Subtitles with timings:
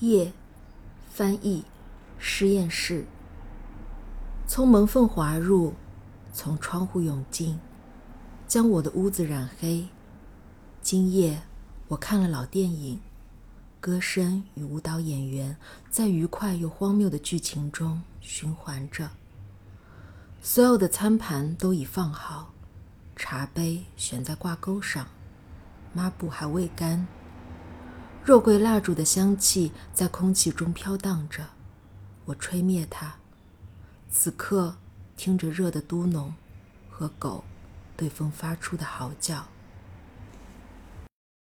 [0.00, 0.32] 夜，
[1.08, 1.64] 翻译，
[2.18, 3.06] 实验室。
[4.46, 5.74] 从门缝滑入，
[6.32, 7.58] 从窗户涌进，
[8.48, 9.88] 将我的屋子染黑。
[10.82, 11.42] 今夜
[11.88, 13.00] 我看了老电影，
[13.80, 15.56] 歌声与舞蹈演员
[15.88, 19.10] 在愉快又荒谬的剧情中循环着。
[20.42, 22.52] 所有的餐盘都已放好，
[23.14, 25.06] 茶杯悬在挂钩上，
[25.94, 27.06] 抹布还未干。
[28.24, 31.44] 肉桂蜡烛的香气在空气中飘荡着，
[32.24, 33.16] 我吹灭它。
[34.10, 34.76] 此刻
[35.14, 36.32] 听着热的嘟哝
[36.88, 37.44] 和狗
[37.98, 39.46] 对风发出的嚎叫。